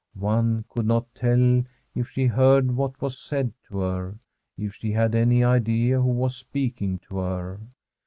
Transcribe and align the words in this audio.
One 0.15 0.65
could 0.67 0.87
not 0.87 1.13
tell 1.13 1.63
if 1.93 2.09
she 2.09 2.25
heard 2.25 2.71
what 2.75 2.99
was 3.03 3.19
said 3.19 3.53
to 3.67 3.81
her, 3.81 4.15
if 4.57 4.73
she 4.73 4.93
had 4.93 5.13
any 5.13 5.43
idea 5.43 6.01
who 6.01 6.09
was 6.09 6.35
speaking 6.35 6.97
to 7.07 7.17
her. 7.19 7.59